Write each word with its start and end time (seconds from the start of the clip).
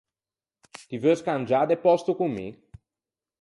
Ti 0.87 0.95
veu 1.03 1.15
scangiâ 1.19 1.61
de 1.69 1.75
pòsto 1.83 2.11
con 2.19 2.29
mi? 2.35 2.47